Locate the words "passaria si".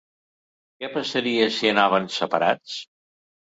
0.95-1.71